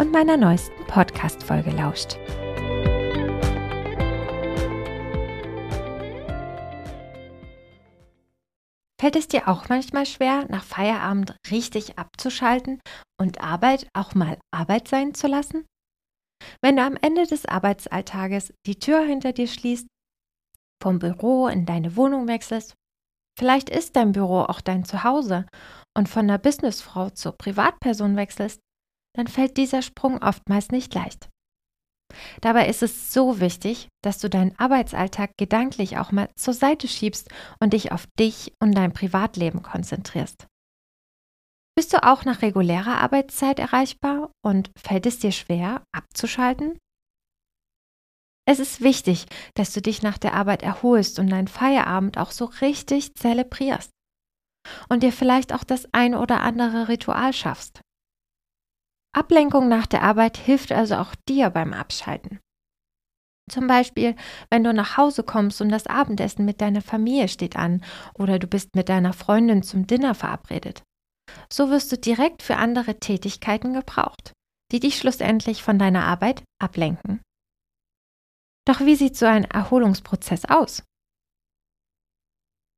[0.00, 2.16] und meiner neuesten Podcast-Folge lauscht.
[8.98, 12.80] Fällt es dir auch manchmal schwer, nach Feierabend richtig abzuschalten
[13.20, 15.66] und Arbeit auch mal Arbeit sein zu lassen?
[16.62, 19.86] Wenn du am Ende des Arbeitsalltages die Tür hinter dir schließt,
[20.82, 22.72] vom Büro in deine Wohnung wechselst,
[23.38, 25.44] vielleicht ist dein Büro auch dein Zuhause
[25.94, 28.60] und von der Businessfrau zur Privatperson wechselst,
[29.16, 31.28] dann fällt dieser Sprung oftmals nicht leicht.
[32.40, 37.28] Dabei ist es so wichtig, dass du deinen Arbeitsalltag gedanklich auch mal zur Seite schiebst
[37.60, 40.46] und dich auf dich und dein Privatleben konzentrierst.
[41.76, 46.78] Bist du auch nach regulärer Arbeitszeit erreichbar und fällt es dir schwer, abzuschalten?
[48.46, 52.46] Es ist wichtig, dass du dich nach der Arbeit erholst und deinen Feierabend auch so
[52.46, 53.90] richtig zelebrierst
[54.88, 57.80] und dir vielleicht auch das ein oder andere Ritual schaffst.
[59.12, 62.38] Ablenkung nach der Arbeit hilft also auch dir beim Abschalten.
[63.50, 64.14] Zum Beispiel,
[64.48, 68.46] wenn du nach Hause kommst und das Abendessen mit deiner Familie steht an oder du
[68.46, 70.84] bist mit deiner Freundin zum Dinner verabredet.
[71.52, 74.32] So wirst du direkt für andere Tätigkeiten gebraucht,
[74.70, 77.20] die dich schlussendlich von deiner Arbeit ablenken.
[78.66, 80.84] Doch wie sieht so ein Erholungsprozess aus?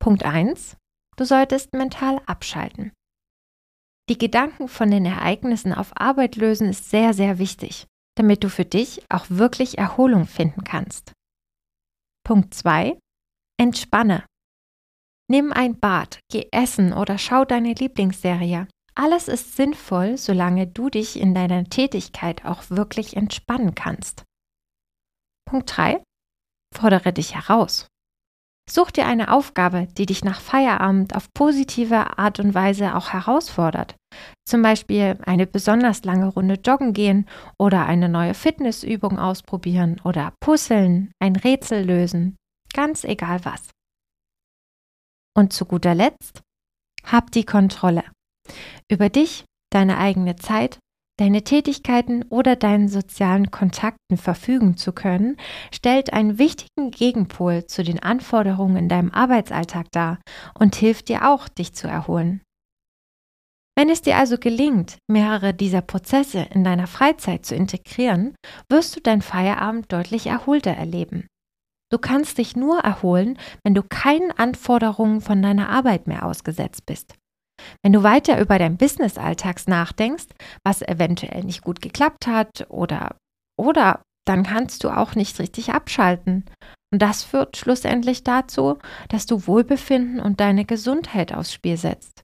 [0.00, 0.76] Punkt 1.
[1.16, 2.92] Du solltest mental abschalten.
[4.08, 8.64] Die Gedanken von den Ereignissen auf Arbeit lösen ist sehr, sehr wichtig, damit du für
[8.64, 11.12] dich auch wirklich Erholung finden kannst.
[12.24, 12.98] Punkt 2.
[13.60, 14.24] Entspanne.
[15.30, 18.66] Nimm ein Bad, geh essen oder schau deine Lieblingsserie.
[18.94, 24.24] Alles ist sinnvoll, solange du dich in deiner Tätigkeit auch wirklich entspannen kannst.
[25.46, 26.02] Punkt 3.
[26.74, 27.86] Fordere dich heraus.
[28.70, 33.96] Such dir eine Aufgabe, die dich nach Feierabend auf positive Art und Weise auch herausfordert.
[34.46, 37.26] Zum Beispiel eine besonders lange Runde joggen gehen
[37.58, 42.36] oder eine neue Fitnessübung ausprobieren oder puzzeln, ein Rätsel lösen.
[42.74, 43.70] Ganz egal was.
[45.34, 46.42] Und zu guter Letzt,
[47.04, 48.04] hab die Kontrolle.
[48.90, 50.78] Über dich, deine eigene Zeit
[51.18, 55.36] deine Tätigkeiten oder deinen sozialen Kontakten verfügen zu können,
[55.72, 60.18] stellt einen wichtigen Gegenpol zu den Anforderungen in deinem Arbeitsalltag dar
[60.58, 62.40] und hilft dir auch, dich zu erholen.
[63.76, 68.34] Wenn es dir also gelingt, mehrere dieser Prozesse in deiner Freizeit zu integrieren,
[68.68, 71.28] wirst du dein Feierabend deutlich erholter erleben.
[71.90, 77.14] Du kannst dich nur erholen, wenn du keinen Anforderungen von deiner Arbeit mehr ausgesetzt bist.
[77.82, 80.26] Wenn du weiter über dein Business-Alltags nachdenkst,
[80.64, 83.16] was eventuell nicht gut geklappt hat oder
[83.58, 86.44] oder dann kannst du auch nicht richtig abschalten.
[86.92, 92.22] Und das führt schlussendlich dazu, dass du Wohlbefinden und deine Gesundheit aufs Spiel setzt.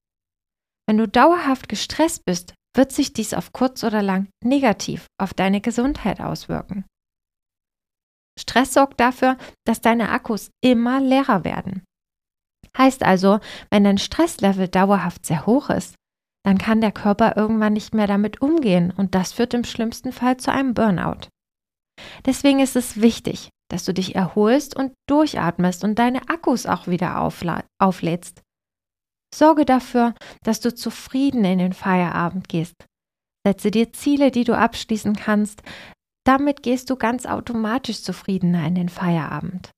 [0.86, 5.60] Wenn du dauerhaft gestresst bist, wird sich dies auf kurz oder lang negativ auf deine
[5.60, 6.84] Gesundheit auswirken.
[8.38, 11.84] Stress sorgt dafür, dass deine Akkus immer leerer werden.
[12.76, 13.40] Heißt also,
[13.70, 15.94] wenn dein Stresslevel dauerhaft sehr hoch ist,
[16.44, 20.36] dann kann der Körper irgendwann nicht mehr damit umgehen und das führt im schlimmsten Fall
[20.36, 21.28] zu einem Burnout.
[22.26, 27.20] Deswegen ist es wichtig, dass du dich erholst und durchatmest und deine Akkus auch wieder
[27.78, 28.42] auflädst.
[29.34, 32.74] Sorge dafür, dass du zufrieden in den Feierabend gehst.
[33.46, 35.62] Setze dir Ziele, die du abschließen kannst.
[36.24, 39.70] Damit gehst du ganz automatisch zufriedener in den Feierabend,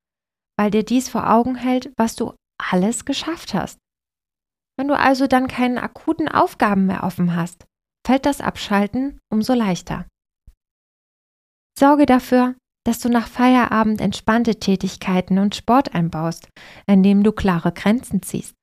[0.58, 3.78] weil dir dies vor Augen hält, was du alles geschafft hast.
[4.78, 7.64] Wenn du also dann keine akuten Aufgaben mehr offen hast,
[8.06, 10.06] fällt das Abschalten umso leichter.
[11.78, 12.54] Sorge dafür,
[12.86, 16.48] dass du nach Feierabend entspannte Tätigkeiten und Sport einbaust,
[16.86, 18.54] indem du klare Grenzen ziehst.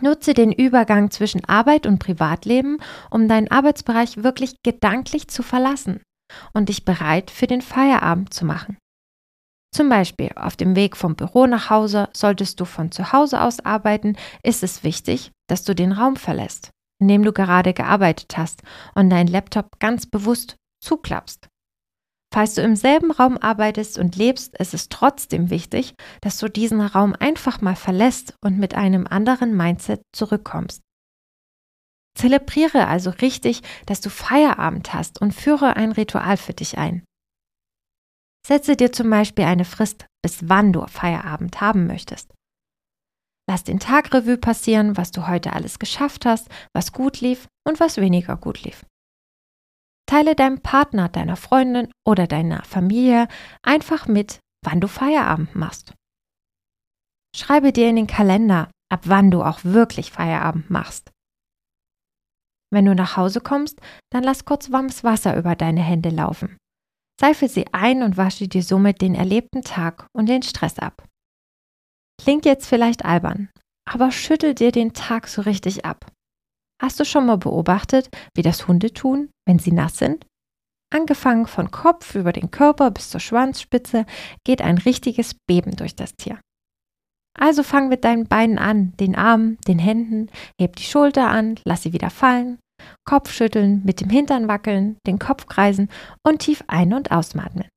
[0.00, 2.78] Nutze den Übergang zwischen Arbeit und Privatleben,
[3.10, 6.02] um deinen Arbeitsbereich wirklich gedanklich zu verlassen
[6.52, 8.76] und dich bereit für den Feierabend zu machen.
[9.74, 13.58] Zum Beispiel auf dem Weg vom Büro nach Hause, solltest du von zu Hause aus
[13.58, 18.62] arbeiten, ist es wichtig, dass du den Raum verlässt, in dem du gerade gearbeitet hast
[18.94, 21.48] und deinen Laptop ganz bewusst zuklappst.
[22.32, 26.80] Falls du im selben Raum arbeitest und lebst, ist es trotzdem wichtig, dass du diesen
[26.80, 30.82] Raum einfach mal verlässt und mit einem anderen Mindset zurückkommst.
[32.16, 37.02] Zelebriere also richtig, dass du Feierabend hast und führe ein Ritual für dich ein.
[38.46, 42.34] Setze dir zum Beispiel eine Frist, bis wann du Feierabend haben möchtest.
[43.48, 47.80] Lass den Tag Revue passieren, was du heute alles geschafft hast, was gut lief und
[47.80, 48.84] was weniger gut lief.
[50.06, 53.28] Teile deinem Partner, deiner Freundin oder deiner Familie
[53.62, 55.94] einfach mit, wann du Feierabend machst.
[57.36, 61.10] Schreibe dir in den Kalender, ab wann du auch wirklich Feierabend machst.
[62.70, 63.80] Wenn du nach Hause kommst,
[64.10, 66.56] dann lass kurz warmes Wasser über deine Hände laufen.
[67.20, 71.06] Seife sie ein und wasche dir somit den erlebten Tag und den Stress ab.
[72.22, 73.50] Klingt jetzt vielleicht albern,
[73.88, 76.10] aber schüttel dir den Tag so richtig ab.
[76.82, 80.26] Hast du schon mal beobachtet, wie das Hunde tun, wenn sie nass sind?
[80.92, 84.06] Angefangen von Kopf über den Körper bis zur Schwanzspitze
[84.44, 86.40] geht ein richtiges Beben durch das Tier.
[87.36, 90.30] Also fang mit deinen Beinen an, den Armen, den Händen,
[90.60, 92.58] heb die Schulter an, lass sie wieder fallen,
[93.04, 95.88] Kopf schütteln, mit dem Hintern wackeln, den Kopf kreisen
[96.22, 97.68] und tief ein- und ausatmen.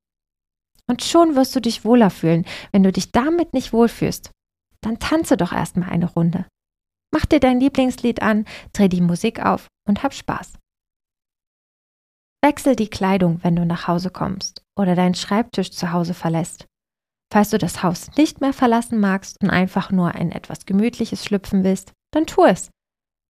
[0.89, 2.45] Und schon wirst du dich wohler fühlen.
[2.71, 4.31] Wenn du dich damit nicht wohlfühlst,
[4.81, 6.45] dann tanze doch erstmal eine Runde.
[7.13, 10.53] Mach dir dein Lieblingslied an, dreh die Musik auf und hab Spaß.
[12.43, 16.65] Wechsel die Kleidung, wenn du nach Hause kommst oder deinen Schreibtisch zu Hause verlässt.
[17.31, 21.63] Falls du das Haus nicht mehr verlassen magst und einfach nur ein etwas gemütliches schlüpfen
[21.63, 22.69] willst, dann tu es.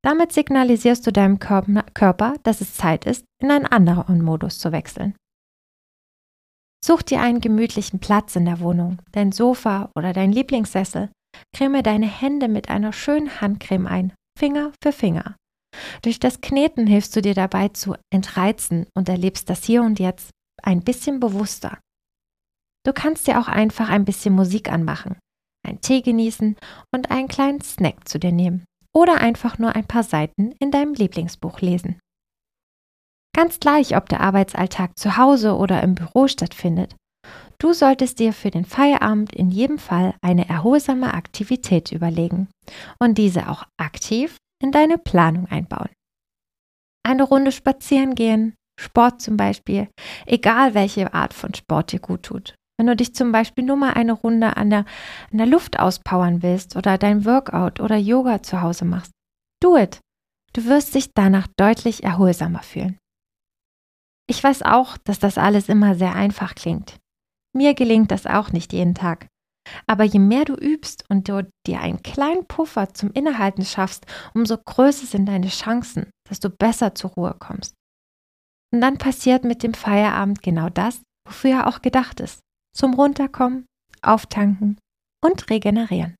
[0.06, 5.16] Damit signalisierst du deinem Körper, dass es Zeit ist, in einen anderen Modus zu wechseln.
[6.80, 11.10] Such dir einen gemütlichen Platz in der Wohnung, dein Sofa oder dein Lieblingssessel.
[11.52, 15.34] Creme deine Hände mit einer schönen Handcreme ein, Finger für Finger.
[16.02, 20.30] Durch das Kneten hilfst du dir dabei zu entreizen und erlebst das Hier und Jetzt
[20.62, 21.80] ein bisschen bewusster.
[22.84, 25.18] Du kannst dir auch einfach ein bisschen Musik anmachen,
[25.66, 26.54] einen Tee genießen
[26.94, 28.64] und einen kleinen Snack zu dir nehmen
[28.96, 32.00] oder einfach nur ein paar Seiten in deinem Lieblingsbuch lesen.
[33.36, 36.96] Ganz gleich, ob der Arbeitsalltag zu Hause oder im Büro stattfindet.
[37.58, 42.48] Du solltest dir für den Feierabend in jedem Fall eine erholsame Aktivität überlegen
[42.98, 45.90] und diese auch aktiv in deine Planung einbauen.
[47.06, 49.88] Eine Runde spazieren gehen, Sport zum Beispiel,
[50.24, 52.54] egal welche Art von Sport dir gut tut.
[52.78, 54.84] Wenn du dich zum Beispiel nur mal eine Runde an der,
[55.32, 59.12] an der Luft auspowern willst oder dein Workout oder Yoga zu Hause machst,
[59.62, 60.00] do it.
[60.52, 62.98] Du wirst dich danach deutlich erholsamer fühlen.
[64.28, 66.98] Ich weiß auch, dass das alles immer sehr einfach klingt.
[67.54, 69.28] Mir gelingt das auch nicht jeden Tag.
[69.86, 74.58] Aber je mehr du übst und du dir einen kleinen Puffer zum Innehalten schaffst, umso
[74.58, 77.74] größer sind deine Chancen, dass du besser zur Ruhe kommst.
[78.72, 82.45] Und dann passiert mit dem Feierabend genau das, wofür er auch gedacht ist
[82.76, 83.66] zum Runterkommen,
[84.02, 84.78] Auftanken
[85.24, 86.14] und Regenerieren.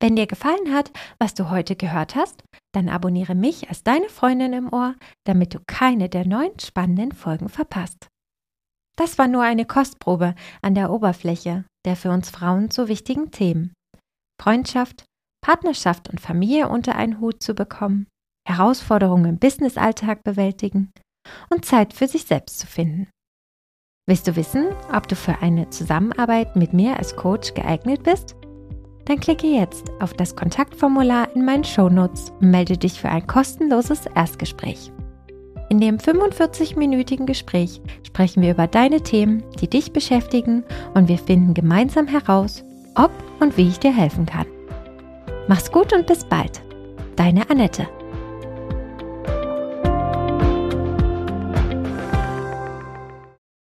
[0.00, 4.52] Wenn dir gefallen hat, was du heute gehört hast, dann abonniere mich als deine Freundin
[4.52, 4.94] im Ohr,
[5.26, 8.06] damit du keine der neuen spannenden Folgen verpasst.
[8.96, 13.72] Das war nur eine Kostprobe an der Oberfläche der für uns Frauen so wichtigen Themen.
[14.40, 15.06] Freundschaft,
[15.42, 18.06] Partnerschaft und Familie unter einen Hut zu bekommen,
[18.46, 20.90] Herausforderungen im Businessalltag bewältigen
[21.48, 23.08] und Zeit für sich selbst zu finden.
[24.08, 28.36] Willst du wissen, ob du für eine Zusammenarbeit mit mir als Coach geeignet bist?
[29.04, 34.06] Dann klicke jetzt auf das Kontaktformular in meinen Shownotes und melde dich für ein kostenloses
[34.14, 34.90] Erstgespräch.
[35.68, 41.52] In dem 45-minütigen Gespräch sprechen wir über deine Themen, die dich beschäftigen und wir finden
[41.52, 43.10] gemeinsam heraus, ob
[43.40, 44.46] und wie ich dir helfen kann.
[45.48, 46.62] Mach's gut und bis bald.
[47.16, 47.86] Deine Annette.